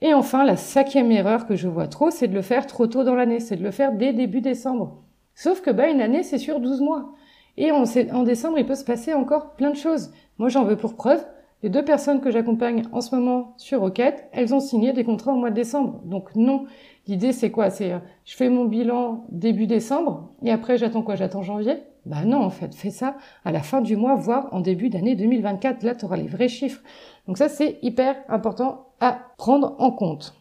Et 0.02 0.14
enfin, 0.14 0.44
la 0.44 0.56
cinquième 0.58 1.12
erreur 1.12 1.46
que 1.46 1.56
je 1.56 1.68
vois 1.68 1.88
trop, 1.88 2.10
c'est 2.10 2.28
de 2.28 2.34
le 2.34 2.42
faire 2.42 2.68
trop 2.68 2.88
tôt 2.88 3.04
dans 3.04 3.16
l'année, 3.16 3.40
c'est 3.40 3.56
de 3.56 3.64
le 3.64 3.72
faire 3.72 3.94
dès 3.94 4.14
début 4.14 4.42
décembre. 4.42 5.04
Sauf 5.36 5.62
que 5.62 5.72
bah, 5.72 5.90
une 5.90 6.02
année, 6.02 6.24
c'est 6.24 6.38
sur 6.38 6.60
12 6.60 6.82
mois. 6.82 7.14
Et 7.58 7.72
en, 7.72 7.84
en 8.14 8.24
décembre, 8.24 8.58
il 8.60 8.66
peut 8.66 8.76
se 8.76 8.86
passer 8.86 9.14
encore 9.14 9.56
plein 9.56 9.72
de 9.72 9.76
choses. 9.76 10.12
Moi, 10.42 10.50
j'en 10.50 10.64
veux 10.64 10.76
pour 10.76 10.96
preuve. 10.96 11.24
Les 11.62 11.70
deux 11.70 11.86
personnes 11.86 12.20
que 12.20 12.32
j'accompagne 12.32 12.86
en 12.94 13.02
ce 13.02 13.14
moment 13.14 13.54
sur 13.58 13.82
Rocket, 13.82 14.28
elles 14.32 14.56
ont 14.56 14.60
signé 14.60 14.92
des 14.92 15.04
contrats 15.04 15.34
au 15.34 15.36
mois 15.36 15.52
de 15.52 15.56
décembre. 15.56 16.02
Donc 16.04 16.36
non, 16.36 16.66
l'idée 17.06 17.32
c'est 17.32 17.52
quoi? 17.52 17.70
C'est 17.70 17.92
euh, 17.92 18.00
je 18.26 18.36
fais 18.36 18.50
mon 18.50 18.66
bilan 18.66 19.24
début 19.30 19.68
décembre 19.68 20.32
et 20.42 20.52
après 20.52 20.80
j'attends 20.80 21.04
quoi? 21.04 21.14
J'attends 21.14 21.44
janvier? 21.44 21.84
Bah 22.08 22.26
non, 22.26 22.42
en 22.42 22.50
fait, 22.50 22.74
fais 22.74 22.90
ça 22.90 23.18
à 23.46 23.52
la 23.52 23.62
fin 23.62 23.82
du 23.82 23.96
mois, 23.96 24.16
voire 24.16 24.48
en 24.52 24.62
début 24.62 24.90
d'année 24.90 25.14
2024. 25.14 25.84
Là, 25.84 25.94
tu 25.94 26.06
auras 26.06 26.18
les 26.18 26.28
vrais 26.28 26.48
chiffres. 26.48 26.82
Donc 27.28 27.38
ça, 27.38 27.48
c'est 27.48 27.78
hyper 27.84 28.16
important 28.28 28.88
à 29.00 29.20
prendre 29.38 29.76
en 29.78 29.92
compte. 29.92 30.34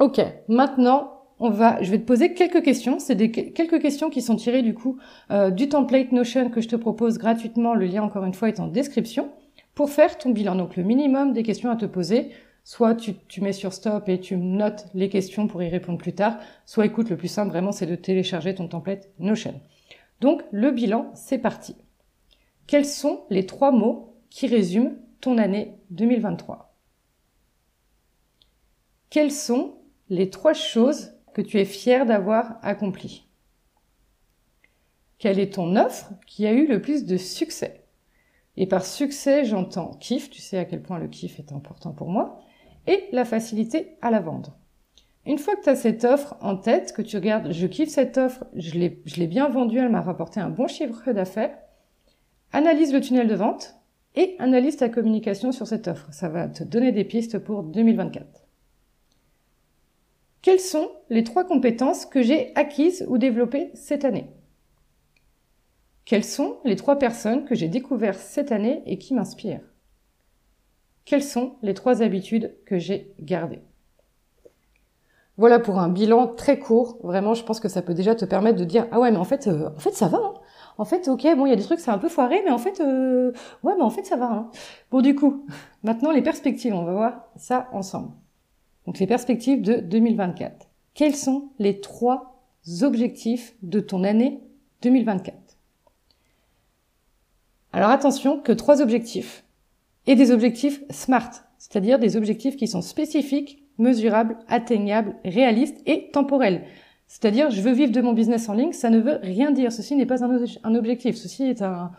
Ok, 0.00 0.20
maintenant, 0.48 1.11
on 1.42 1.50
va, 1.50 1.82
je 1.82 1.90
vais 1.90 1.98
te 1.98 2.04
poser 2.04 2.34
quelques 2.34 2.62
questions. 2.62 3.00
C'est 3.00 3.16
des 3.16 3.32
quelques 3.32 3.82
questions 3.82 4.10
qui 4.10 4.22
sont 4.22 4.36
tirées 4.36 4.62
du 4.62 4.74
coup 4.74 4.98
euh, 5.32 5.50
du 5.50 5.68
template 5.68 6.12
Notion 6.12 6.50
que 6.50 6.60
je 6.60 6.68
te 6.68 6.76
propose 6.76 7.18
gratuitement. 7.18 7.74
Le 7.74 7.86
lien 7.86 8.04
encore 8.04 8.24
une 8.24 8.32
fois 8.32 8.48
est 8.48 8.60
en 8.60 8.68
description 8.68 9.28
pour 9.74 9.90
faire 9.90 10.18
ton 10.18 10.30
bilan. 10.30 10.54
Donc 10.54 10.76
le 10.76 10.84
minimum 10.84 11.32
des 11.32 11.42
questions 11.42 11.68
à 11.70 11.76
te 11.76 11.84
poser. 11.84 12.30
Soit 12.62 12.94
tu, 12.94 13.14
tu 13.26 13.40
mets 13.40 13.52
sur 13.52 13.72
stop 13.72 14.08
et 14.08 14.20
tu 14.20 14.36
notes 14.36 14.86
les 14.94 15.08
questions 15.08 15.48
pour 15.48 15.64
y 15.64 15.68
répondre 15.68 15.98
plus 15.98 16.14
tard. 16.14 16.38
Soit 16.64 16.86
écoute, 16.86 17.10
le 17.10 17.16
plus 17.16 17.26
simple 17.26 17.50
vraiment 17.50 17.72
c'est 17.72 17.86
de 17.86 17.96
télécharger 17.96 18.54
ton 18.54 18.68
template 18.68 19.10
Notion. 19.18 19.60
Donc 20.20 20.44
le 20.52 20.70
bilan, 20.70 21.10
c'est 21.14 21.38
parti. 21.38 21.74
Quels 22.68 22.86
sont 22.86 23.24
les 23.30 23.46
trois 23.46 23.72
mots 23.72 24.14
qui 24.30 24.46
résument 24.46 24.92
ton 25.20 25.38
année 25.38 25.74
2023 25.90 26.76
Quelles 29.10 29.32
sont 29.32 29.74
les 30.08 30.30
trois 30.30 30.52
choses 30.52 31.12
que 31.34 31.42
tu 31.42 31.58
es 31.58 31.64
fier 31.64 32.06
d'avoir 32.06 32.58
accompli 32.62 33.26
Quelle 35.18 35.38
est 35.38 35.54
ton 35.54 35.76
offre 35.76 36.12
qui 36.26 36.46
a 36.46 36.52
eu 36.52 36.66
le 36.66 36.80
plus 36.80 37.04
de 37.04 37.16
succès? 37.16 37.84
Et 38.56 38.66
par 38.66 38.84
succès, 38.84 39.44
j'entends 39.44 39.92
kiff, 39.94 40.28
tu 40.28 40.40
sais 40.40 40.58
à 40.58 40.64
quel 40.64 40.82
point 40.82 40.98
le 40.98 41.08
kiff 41.08 41.38
est 41.38 41.52
important 41.52 41.92
pour 41.92 42.08
moi, 42.08 42.40
et 42.86 43.08
la 43.12 43.24
facilité 43.24 43.96
à 44.02 44.10
la 44.10 44.20
vendre. 44.20 44.58
Une 45.24 45.38
fois 45.38 45.54
que 45.56 45.62
tu 45.62 45.68
as 45.68 45.76
cette 45.76 46.04
offre 46.04 46.36
en 46.40 46.56
tête, 46.56 46.92
que 46.92 47.02
tu 47.02 47.16
regardes, 47.16 47.52
je 47.52 47.66
kiffe 47.66 47.90
cette 47.90 48.18
offre, 48.18 48.44
je 48.54 48.74
l'ai 48.74 49.26
bien 49.26 49.48
vendue, 49.48 49.78
elle 49.78 49.88
m'a 49.88 50.00
rapporté 50.00 50.40
un 50.40 50.50
bon 50.50 50.66
chiffre 50.66 51.12
d'affaires, 51.12 51.56
analyse 52.52 52.92
le 52.92 53.00
tunnel 53.00 53.28
de 53.28 53.34
vente 53.34 53.76
et 54.14 54.36
analyse 54.38 54.76
ta 54.76 54.88
communication 54.88 55.52
sur 55.52 55.66
cette 55.66 55.88
offre. 55.88 56.12
Ça 56.12 56.28
va 56.28 56.48
te 56.48 56.64
donner 56.64 56.92
des 56.92 57.04
pistes 57.04 57.38
pour 57.38 57.62
2024. 57.62 58.41
Quelles 60.42 60.60
sont 60.60 60.90
les 61.08 61.22
trois 61.22 61.44
compétences 61.44 62.04
que 62.04 62.20
j'ai 62.20 62.50
acquises 62.56 63.06
ou 63.08 63.16
développées 63.16 63.70
cette 63.74 64.04
année? 64.04 64.28
Quelles 66.04 66.24
sont 66.24 66.58
les 66.64 66.74
trois 66.74 66.98
personnes 66.98 67.44
que 67.44 67.54
j'ai 67.54 67.68
découvertes 67.68 68.18
cette 68.18 68.50
année 68.50 68.82
et 68.84 68.98
qui 68.98 69.14
m'inspirent? 69.14 69.72
Quelles 71.04 71.22
sont 71.22 71.54
les 71.62 71.74
trois 71.74 72.02
habitudes 72.02 72.56
que 72.66 72.76
j'ai 72.76 73.14
gardées? 73.20 73.62
Voilà 75.36 75.60
pour 75.60 75.78
un 75.78 75.88
bilan 75.88 76.26
très 76.26 76.58
court. 76.58 76.98
Vraiment, 77.04 77.34
je 77.34 77.44
pense 77.44 77.60
que 77.60 77.68
ça 77.68 77.80
peut 77.80 77.94
déjà 77.94 78.16
te 78.16 78.24
permettre 78.24 78.58
de 78.58 78.64
dire 78.64 78.88
ah 78.90 78.98
ouais 78.98 79.12
mais 79.12 79.18
en 79.18 79.24
fait 79.24 79.46
euh, 79.46 79.70
en 79.76 79.78
fait 79.78 79.94
ça 79.94 80.08
va. 80.08 80.18
Hein. 80.18 80.34
en 80.76 80.84
fait, 80.84 81.06
ok, 81.06 81.22
bon, 81.36 81.46
il 81.46 81.50
y 81.50 81.52
a 81.52 81.56
des 81.56 81.62
trucs, 81.62 81.78
c'est 81.78 81.90
un 81.92 81.98
peu 81.98 82.08
foiré, 82.08 82.42
mais 82.44 82.50
en 82.50 82.58
fait, 82.58 82.80
euh, 82.80 83.32
ouais, 83.62 83.74
mais 83.76 83.82
en 83.82 83.90
fait, 83.90 84.04
ça 84.04 84.16
va. 84.16 84.26
Hein. 84.26 84.50
Bon, 84.90 85.00
du 85.00 85.14
coup, 85.14 85.46
maintenant 85.84 86.10
les 86.10 86.22
perspectives, 86.22 86.74
on 86.74 86.84
va 86.84 86.92
voir 86.92 87.28
ça 87.36 87.68
ensemble. 87.72 88.10
Donc 88.86 88.98
les 88.98 89.06
perspectives 89.06 89.62
de 89.62 89.76
2024. 89.76 90.68
Quels 90.94 91.14
sont 91.14 91.50
les 91.58 91.80
trois 91.80 92.44
objectifs 92.82 93.54
de 93.62 93.80
ton 93.80 94.04
année 94.04 94.40
2024 94.82 95.36
Alors 97.72 97.90
attention 97.90 98.40
que 98.40 98.52
trois 98.52 98.82
objectifs 98.82 99.44
et 100.06 100.16
des 100.16 100.30
objectifs 100.30 100.82
SMART, 100.90 101.30
c'est-à-dire 101.58 101.98
des 101.98 102.16
objectifs 102.16 102.56
qui 102.56 102.66
sont 102.66 102.82
spécifiques, 102.82 103.62
mesurables, 103.78 104.36
atteignables, 104.48 105.16
réalistes 105.24 105.80
et 105.86 106.10
temporels. 106.10 106.64
C'est-à-dire, 107.06 107.50
je 107.50 107.60
veux 107.60 107.72
vivre 107.72 107.92
de 107.92 108.00
mon 108.00 108.14
business 108.14 108.48
en 108.48 108.54
ligne, 108.54 108.72
ça 108.72 108.90
ne 108.90 108.98
veut 108.98 109.18
rien 109.22 109.50
dire. 109.50 109.70
Ceci 109.70 109.96
n'est 109.96 110.06
pas 110.06 110.24
un, 110.24 110.74
objectif. 110.74 111.16
Ceci 111.16 111.44
est 111.44 111.60
un, 111.60 111.92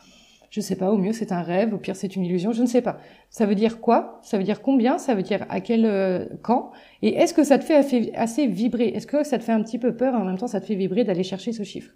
je 0.54 0.62
sais 0.62 0.76
pas, 0.76 0.92
au 0.92 1.00
mieux 1.00 1.14
c'est 1.14 1.32
un 1.32 1.42
rêve, 1.42 1.74
au 1.74 1.80
pire 1.80 1.96
c'est 1.96 2.16
une 2.16 2.24
illusion, 2.24 2.52
je 2.52 2.62
ne 2.62 2.68
sais 2.68 2.84
pas. 2.84 3.00
Ça 3.32 3.48
veut 3.48 3.56
dire 3.56 3.82
quoi? 3.82 4.20
Ça 4.22 4.38
veut 4.38 4.44
dire 4.44 4.62
combien? 4.62 5.00
Ça 5.00 5.16
veut 5.16 5.24
dire 5.24 5.48
à 5.50 5.62
quel 5.62 5.84
euh, 5.84 6.28
quand 6.44 6.72
Et 7.02 7.16
est-ce 7.16 7.34
que 7.34 7.44
ça 7.44 7.58
te 7.58 7.64
fait 7.64 8.14
assez 8.14 8.46
vibrer? 8.46 8.90
Est-ce 8.90 9.08
que 9.08 9.24
ça 9.24 9.40
te 9.40 9.44
fait 9.44 9.52
un 9.52 9.64
petit 9.64 9.80
peu 9.80 9.96
peur 9.96 10.14
et 10.14 10.18
en 10.18 10.26
même 10.26 10.38
temps 10.38 10.46
ça 10.46 10.62
te 10.62 10.68
fait 10.68 10.76
vibrer 10.76 11.06
d'aller 11.06 11.24
chercher 11.24 11.54
ce 11.54 11.64
chiffre? 11.64 11.92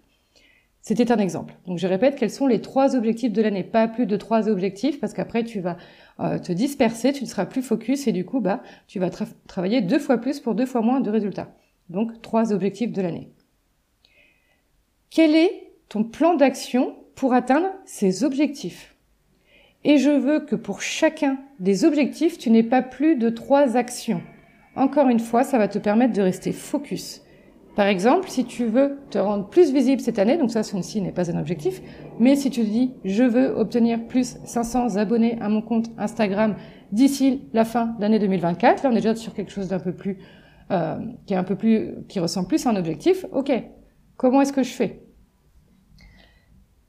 C'était 0.80 1.12
un 1.12 1.18
exemple. 1.18 1.54
Donc 1.68 1.78
je 1.78 1.86
répète, 1.86 2.16
quels 2.16 2.32
sont 2.32 2.48
les 2.48 2.60
trois 2.60 2.96
objectifs 2.96 3.32
de 3.32 3.42
l'année? 3.42 3.62
Pas 3.62 3.86
plus 3.86 4.06
de 4.06 4.16
trois 4.16 4.48
objectifs 4.48 4.98
parce 4.98 5.12
qu'après 5.12 5.44
tu 5.44 5.60
vas 5.60 5.76
euh, 6.18 6.40
te 6.40 6.50
disperser, 6.50 7.12
tu 7.12 7.22
ne 7.22 7.28
seras 7.28 7.46
plus 7.46 7.62
focus 7.62 8.08
et 8.08 8.12
du 8.12 8.24
coup 8.24 8.40
bah 8.40 8.60
tu 8.88 8.98
vas 8.98 9.10
travailler 9.46 9.82
deux 9.82 10.00
fois 10.00 10.18
plus 10.18 10.40
pour 10.40 10.56
deux 10.56 10.66
fois 10.66 10.80
moins 10.80 11.00
de 11.00 11.10
résultats. 11.10 11.54
Donc 11.90 12.20
trois 12.22 12.52
objectifs 12.52 12.90
de 12.90 13.02
l'année. 13.02 13.30
Quel 15.10 15.36
est 15.36 15.70
ton 15.88 16.02
plan 16.02 16.34
d'action 16.34 16.96
pour 17.18 17.34
atteindre 17.34 17.66
ces 17.84 18.22
objectifs. 18.22 18.94
Et 19.82 19.98
je 19.98 20.10
veux 20.10 20.38
que 20.38 20.54
pour 20.54 20.82
chacun 20.82 21.36
des 21.58 21.84
objectifs, 21.84 22.38
tu 22.38 22.48
n'aies 22.48 22.62
pas 22.62 22.80
plus 22.80 23.16
de 23.16 23.28
trois 23.28 23.76
actions. 23.76 24.22
Encore 24.76 25.08
une 25.08 25.18
fois, 25.18 25.42
ça 25.42 25.58
va 25.58 25.66
te 25.66 25.80
permettre 25.80 26.12
de 26.12 26.22
rester 26.22 26.52
focus. 26.52 27.22
Par 27.74 27.88
exemple, 27.88 28.28
si 28.28 28.44
tu 28.44 28.66
veux 28.66 29.00
te 29.10 29.18
rendre 29.18 29.48
plus 29.48 29.72
visible 29.72 30.00
cette 30.00 30.20
année, 30.20 30.36
donc 30.36 30.52
ça, 30.52 30.62
ceci 30.62 31.02
n'est 31.02 31.10
pas 31.10 31.28
un 31.28 31.40
objectif, 31.40 31.82
mais 32.20 32.36
si 32.36 32.50
tu 32.50 32.60
te 32.60 32.66
dis, 32.66 32.94
je 33.04 33.24
veux 33.24 33.48
obtenir 33.48 34.06
plus 34.06 34.36
500 34.44 34.94
abonnés 34.94 35.38
à 35.40 35.48
mon 35.48 35.60
compte 35.60 35.90
Instagram 35.98 36.54
d'ici 36.92 37.48
la 37.52 37.64
fin 37.64 37.96
d'année 37.98 38.20
2024, 38.20 38.84
là, 38.84 38.90
on 38.90 38.92
est 38.92 39.00
déjà 39.00 39.16
sur 39.16 39.34
quelque 39.34 39.50
chose 39.50 39.66
d'un 39.66 39.80
peu 39.80 39.92
plus, 39.92 40.18
euh, 40.70 40.98
qui 41.26 41.34
est 41.34 41.36
un 41.36 41.42
peu 41.42 41.56
plus, 41.56 41.94
qui 42.08 42.20
ressemble 42.20 42.46
plus 42.46 42.64
à 42.64 42.70
un 42.70 42.76
objectif. 42.76 43.26
Ok. 43.32 43.50
Comment 44.16 44.40
est-ce 44.40 44.52
que 44.52 44.62
je 44.62 44.70
fais? 44.70 45.07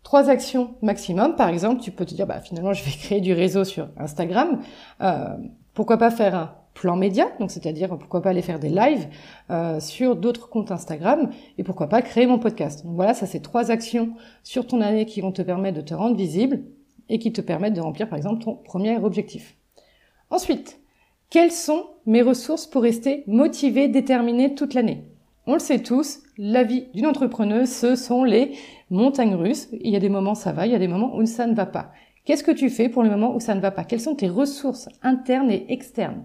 Trois 0.09 0.27
actions 0.31 0.73
maximum. 0.81 1.35
Par 1.35 1.49
exemple, 1.49 1.81
tu 1.81 1.91
peux 1.91 2.03
te 2.03 2.15
dire, 2.15 2.25
bah, 2.25 2.39
finalement, 2.39 2.73
je 2.73 2.83
vais 2.83 2.89
créer 2.89 3.21
du 3.21 3.31
réseau 3.31 3.63
sur 3.63 3.89
Instagram. 3.95 4.59
Euh, 5.01 5.37
pourquoi 5.75 5.97
pas 5.99 6.09
faire 6.09 6.33
un 6.33 6.55
plan 6.73 6.95
média, 6.95 7.27
donc 7.39 7.51
c'est-à-dire 7.51 7.89
pourquoi 7.95 8.23
pas 8.23 8.31
aller 8.31 8.41
faire 8.41 8.59
des 8.59 8.69
lives 8.69 9.07
euh, 9.51 9.79
sur 9.79 10.15
d'autres 10.15 10.49
comptes 10.49 10.71
Instagram 10.71 11.29
et 11.59 11.63
pourquoi 11.63 11.89
pas 11.89 12.01
créer 12.01 12.25
mon 12.25 12.39
podcast. 12.39 12.83
Donc 12.83 12.95
voilà, 12.95 13.13
ça 13.13 13.27
c'est 13.27 13.41
trois 13.41 13.69
actions 13.69 14.13
sur 14.41 14.65
ton 14.65 14.81
année 14.81 15.05
qui 15.05 15.21
vont 15.21 15.31
te 15.31 15.43
permettre 15.43 15.77
de 15.77 15.83
te 15.83 15.93
rendre 15.93 16.15
visible 16.15 16.63
et 17.07 17.19
qui 17.19 17.31
te 17.31 17.41
permettent 17.41 17.75
de 17.75 17.81
remplir 17.81 18.09
par 18.09 18.17
exemple 18.17 18.43
ton 18.43 18.55
premier 18.55 18.97
objectif. 18.97 19.57
Ensuite, 20.31 20.79
quelles 21.29 21.51
sont 21.51 21.83
mes 22.07 22.23
ressources 22.23 22.65
pour 22.65 22.81
rester 22.81 23.23
motivé, 23.27 23.87
déterminé 23.89 24.55
toute 24.55 24.73
l'année? 24.73 25.03
On 25.45 25.53
le 25.53 25.59
sait 25.59 25.83
tous, 25.83 26.21
la 26.41 26.63
vie 26.63 26.87
d'une 26.93 27.05
entrepreneuse, 27.05 27.69
ce 27.69 27.97
sont 27.97 28.23
les 28.23 28.53
montagnes 28.89 29.35
russes. 29.35 29.67
Il 29.81 29.91
y 29.91 29.97
a 29.97 29.99
des 29.99 30.07
moments 30.07 30.35
ça 30.35 30.53
va, 30.53 30.65
il 30.65 30.71
y 30.71 30.75
a 30.75 30.79
des 30.79 30.87
moments 30.87 31.15
où 31.17 31.25
ça 31.25 31.45
ne 31.45 31.53
va 31.53 31.65
pas. 31.65 31.91
Qu'est-ce 32.23 32.45
que 32.45 32.51
tu 32.51 32.69
fais 32.69 32.87
pour 32.87 33.03
le 33.03 33.09
moment 33.09 33.35
où 33.35 33.41
ça 33.41 33.55
ne 33.55 33.59
va 33.59 33.71
pas? 33.71 33.83
Quelles 33.83 33.99
sont 33.99 34.15
tes 34.15 34.29
ressources 34.29 34.87
internes 35.03 35.51
et 35.51 35.65
externes? 35.67 36.23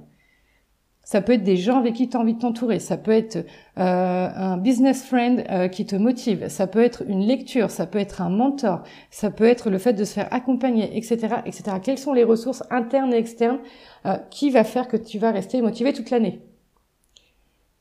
Ça 1.02 1.20
peut 1.20 1.32
être 1.32 1.42
des 1.42 1.56
gens 1.56 1.78
avec 1.78 1.94
qui 1.94 2.08
tu 2.08 2.16
as 2.16 2.20
envie 2.20 2.34
de 2.34 2.38
t'entourer. 2.38 2.78
Ça 2.78 2.96
peut 2.96 3.10
être 3.10 3.36
euh, 3.36 3.42
un 3.76 4.56
business 4.56 5.04
friend 5.04 5.44
euh, 5.50 5.66
qui 5.68 5.84
te 5.84 5.96
motive. 5.96 6.48
Ça 6.48 6.68
peut 6.68 6.82
être 6.82 7.02
une 7.08 7.26
lecture. 7.26 7.70
Ça 7.70 7.84
peut 7.84 7.98
être 7.98 8.22
un 8.22 8.30
mentor. 8.30 8.84
Ça 9.10 9.30
peut 9.30 9.44
être 9.44 9.68
le 9.68 9.78
fait 9.78 9.92
de 9.94 10.04
se 10.04 10.14
faire 10.14 10.32
accompagner, 10.32 10.96
etc., 10.96 11.36
etc. 11.44 11.76
Quelles 11.82 11.98
sont 11.98 12.14
les 12.14 12.24
ressources 12.24 12.62
internes 12.70 13.12
et 13.12 13.18
externes 13.18 13.58
euh, 14.06 14.16
qui 14.30 14.50
va 14.50 14.62
faire 14.62 14.86
que 14.86 14.96
tu 14.96 15.18
vas 15.18 15.32
rester 15.32 15.60
motivé 15.60 15.92
toute 15.92 16.10
l'année? 16.10 16.40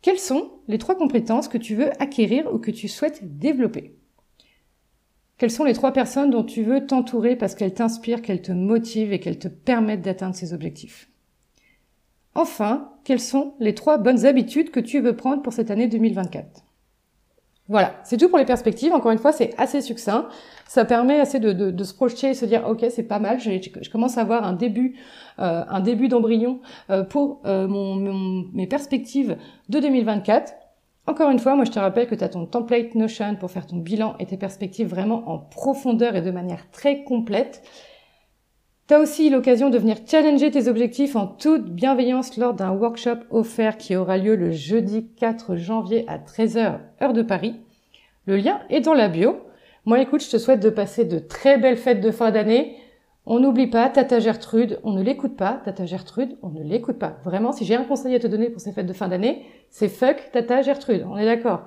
Quelles 0.04 0.20
sont 0.20 0.52
les 0.68 0.78
trois 0.78 0.96
compétences 0.96 1.48
que 1.48 1.58
tu 1.58 1.76
veux 1.76 1.90
acquérir 2.02 2.54
ou 2.54 2.60
que 2.60 2.72
tu 2.72 2.90
souhaites 2.90 3.40
développer? 3.40 3.96
Quelles 5.38 5.50
sont 5.50 5.64
les 5.64 5.74
trois 5.74 5.94
personnes 5.94 6.30
dont 6.30 6.44
tu 6.44 6.62
veux 6.62 6.86
t'entourer 6.86 7.38
parce 7.38 7.56
qu'elles 7.56 7.74
t'inspirent, 7.74 8.22
qu'elles 8.22 8.42
te 8.42 8.52
motivent 8.52 9.14
et 9.14 9.22
qu'elles 9.22 9.40
te 9.40 9.48
permettent 9.48 10.02
d'atteindre 10.02 10.36
ces 10.36 10.54
objectifs? 10.54 11.10
Enfin, 12.36 12.92
quelles 13.06 13.22
sont 13.22 13.54
les 13.62 13.76
trois 13.76 13.98
bonnes 13.98 14.26
habitudes 14.26 14.72
que 14.72 14.82
tu 14.82 15.00
veux 15.00 15.16
prendre 15.16 15.42
pour 15.42 15.54
cette 15.54 15.72
année 15.72 15.88
2024 15.88 16.66
voilà, 17.70 17.96
c'est 18.04 18.18
tout 18.18 18.28
pour 18.28 18.38
les 18.38 18.46
perspectives. 18.46 18.92
Encore 18.92 19.12
une 19.12 19.18
fois, 19.18 19.32
c'est 19.32 19.54
assez 19.58 19.82
succinct. 19.82 20.28
Ça 20.68 20.84
permet 20.84 21.20
assez 21.20 21.40
de, 21.40 21.84
se 21.84 21.94
projeter 21.94 22.30
et 22.30 22.34
se 22.34 22.46
dire, 22.46 22.68
ok, 22.68 22.86
c'est 22.90 23.04
pas 23.04 23.20
mal. 23.20 23.40
Je, 23.40 23.90
commence 23.90 24.18
à 24.18 24.22
avoir 24.22 24.44
un 24.44 24.54
début, 24.54 24.96
euh, 25.40 25.64
un 25.70 25.80
début 25.80 26.10
d'embryon 26.10 26.60
euh, 26.90 27.04
pour 27.04 27.42
euh, 27.46 27.68
mes 28.54 28.68
perspectives 28.68 29.38
de 29.70 29.80
2024. 29.80 30.54
Encore 31.06 31.30
une 31.30 31.40
fois, 31.40 31.56
moi 31.56 31.66
je 31.66 31.72
te 31.72 31.80
rappelle 31.80 32.08
que 32.08 32.16
tu 32.16 32.24
as 32.24 32.30
ton 32.30 32.46
template 32.46 32.96
Notion 32.96 33.36
pour 33.36 33.52
faire 33.52 33.68
ton 33.68 33.78
bilan 33.78 34.16
et 34.20 34.26
tes 34.26 34.38
perspectives 34.38 34.88
vraiment 34.88 35.30
en 35.30 35.38
profondeur 35.38 36.16
et 36.16 36.22
de 36.22 36.32
manière 36.32 36.70
très 36.72 37.04
complète. 37.04 37.62
Tu 38.86 38.94
as 38.94 39.00
aussi 39.00 39.30
l'occasion 39.30 39.70
de 39.70 39.78
venir 39.78 39.96
challenger 40.06 40.52
tes 40.52 40.68
objectifs 40.68 41.16
en 41.16 41.26
toute 41.26 41.70
bienveillance 41.70 42.36
lors 42.36 42.54
d'un 42.54 42.72
workshop 42.72 43.20
offert 43.30 43.78
qui 43.78 43.96
aura 43.96 44.18
lieu 44.18 44.36
le 44.36 44.52
jeudi 44.52 45.08
4 45.16 45.56
janvier 45.56 46.04
à 46.10 46.18
13h, 46.18 46.80
heure 47.02 47.14
de 47.14 47.22
Paris. 47.22 47.56
Le 48.26 48.36
lien 48.36 48.60
est 48.70 48.82
dans 48.82 48.94
la 48.94 49.08
bio. 49.08 49.38
Moi, 49.86 50.02
écoute, 50.02 50.22
je 50.22 50.30
te 50.30 50.38
souhaite 50.38 50.60
de 50.60 50.70
passer 50.70 51.06
de 51.06 51.18
très 51.18 51.58
belles 51.58 51.78
fêtes 51.78 52.02
de 52.02 52.12
fin 52.12 52.32
d'année. 52.32 52.76
On 53.26 53.40
n'oublie 53.40 53.68
pas 53.68 53.88
Tata 53.88 54.20
Gertrude, 54.20 54.82
on 54.84 54.92
ne 54.92 55.02
l'écoute 55.02 55.38
pas. 55.38 55.62
Tata 55.64 55.86
Gertrude, 55.86 56.38
on 56.42 56.50
ne 56.50 56.62
l'écoute 56.62 57.00
pas. 57.00 57.16
Vraiment, 57.24 57.54
si 57.54 57.64
j'ai 57.64 57.76
un 57.76 57.86
conseil 57.86 58.16
à 58.16 58.20
te 58.20 58.28
donner 58.28 58.50
pour 58.50 58.60
ces 58.60 58.74
fêtes 58.74 58.86
de 58.86 58.92
fin 58.92 59.08
d'année, 59.08 59.46
c'est 59.70 59.88
fuck 59.88 60.30
Tata 60.34 60.62
Gertrude. 60.62 61.06
On 61.10 61.16
est 61.16 61.26
d'accord. 61.26 61.64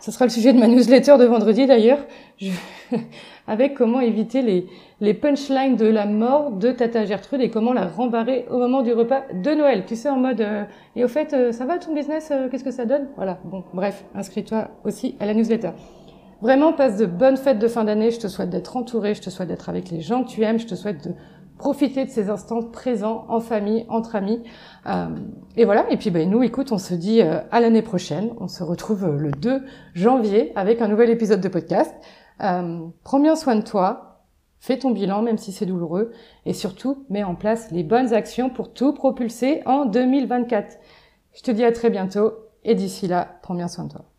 Ce 0.00 0.12
sera 0.12 0.24
le 0.24 0.30
sujet 0.30 0.52
de 0.52 0.58
ma 0.58 0.68
newsletter 0.68 1.16
de 1.18 1.24
vendredi 1.24 1.66
d'ailleurs, 1.66 1.98
avec 3.48 3.74
comment 3.74 4.00
éviter 4.00 4.42
les, 4.42 4.66
les 5.00 5.14
punchlines 5.14 5.76
de 5.76 5.86
la 5.86 6.06
mort 6.06 6.52
de 6.52 6.72
Tata 6.72 7.04
Gertrude 7.04 7.40
et 7.40 7.50
comment 7.50 7.72
la 7.72 7.86
rembarrer 7.86 8.46
au 8.50 8.58
moment 8.58 8.82
du 8.82 8.92
repas 8.92 9.22
de 9.32 9.50
Noël. 9.50 9.84
Tu 9.86 9.96
sais, 9.96 10.08
en 10.08 10.16
mode, 10.16 10.40
euh, 10.40 10.64
et 10.94 11.04
au 11.04 11.08
fait, 11.08 11.32
euh, 11.32 11.52
ça 11.52 11.66
va 11.66 11.78
ton 11.78 11.94
business 11.94 12.30
euh, 12.30 12.48
Qu'est-ce 12.48 12.64
que 12.64 12.70
ça 12.70 12.84
donne? 12.84 13.08
Voilà, 13.16 13.38
bon, 13.44 13.64
bref, 13.74 14.04
inscris-toi 14.14 14.68
aussi 14.84 15.16
à 15.20 15.26
la 15.26 15.34
newsletter. 15.34 15.70
Vraiment, 16.40 16.72
passe 16.72 16.98
de 16.98 17.06
bonnes 17.06 17.36
fêtes 17.36 17.58
de 17.58 17.68
fin 17.68 17.84
d'année. 17.84 18.10
Je 18.10 18.20
te 18.20 18.28
souhaite 18.28 18.50
d'être 18.50 18.76
entouré, 18.76 19.14
je 19.14 19.22
te 19.22 19.30
souhaite 19.30 19.48
d'être 19.48 19.68
avec 19.68 19.90
les 19.90 20.00
gens 20.00 20.22
que 20.22 20.28
tu 20.28 20.42
aimes, 20.42 20.58
je 20.58 20.66
te 20.66 20.74
souhaite 20.74 21.08
de 21.08 21.14
profiter 21.58 22.04
de 22.04 22.10
ces 22.10 22.30
instants 22.30 22.62
présents 22.62 23.24
en 23.28 23.40
famille, 23.40 23.86
entre 23.88 24.16
amis. 24.16 24.42
Euh, 24.86 25.08
et 25.56 25.64
voilà, 25.64 25.86
et 25.90 25.96
puis 25.96 26.10
ben, 26.10 26.28
nous, 26.28 26.42
écoute, 26.42 26.72
on 26.72 26.78
se 26.78 26.94
dit 26.94 27.22
euh, 27.22 27.40
à 27.50 27.60
l'année 27.60 27.82
prochaine. 27.82 28.30
On 28.38 28.48
se 28.48 28.62
retrouve 28.62 29.04
euh, 29.04 29.16
le 29.16 29.30
2 29.30 29.62
janvier 29.94 30.52
avec 30.56 30.80
un 30.80 30.88
nouvel 30.88 31.10
épisode 31.10 31.40
de 31.40 31.48
podcast. 31.48 31.94
prends 32.38 33.20
bien 33.20 33.36
soin 33.36 33.56
de 33.56 33.62
toi, 33.62 34.22
fais 34.60 34.78
ton 34.78 34.90
bilan 34.90 35.22
même 35.22 35.38
si 35.38 35.52
c'est 35.52 35.66
douloureux, 35.66 36.12
et 36.44 36.52
surtout, 36.52 37.04
mets 37.08 37.24
en 37.24 37.34
place 37.34 37.70
les 37.70 37.82
bonnes 37.82 38.12
actions 38.12 38.50
pour 38.50 38.72
tout 38.72 38.92
propulser 38.92 39.62
en 39.66 39.86
2024. 39.86 40.76
Je 41.34 41.42
te 41.42 41.50
dis 41.50 41.64
à 41.64 41.72
très 41.72 41.90
bientôt, 41.90 42.32
et 42.64 42.74
d'ici 42.74 43.06
là, 43.06 43.38
prends 43.42 43.54
bien 43.54 43.68
soin 43.68 43.84
de 43.84 43.92
toi. 43.92 44.15